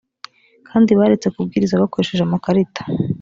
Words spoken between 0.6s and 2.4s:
kandi baretse kubwiriza bakoresheje